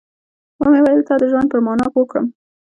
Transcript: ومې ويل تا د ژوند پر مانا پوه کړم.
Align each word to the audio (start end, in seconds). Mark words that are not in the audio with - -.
ومې 0.59 0.79
ويل 0.83 1.01
تا 1.07 1.13
د 1.19 1.23
ژوند 1.31 1.47
پر 1.51 1.59
مانا 1.65 1.87
پوه 1.93 2.05
کړم. 2.11 2.25